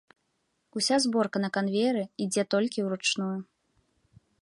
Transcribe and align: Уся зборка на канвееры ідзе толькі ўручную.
Уся 0.79 0.97
зборка 1.03 1.37
на 1.45 1.49
канвееры 1.57 2.03
ідзе 2.27 2.43
толькі 2.57 2.79
ўручную. 2.89 3.33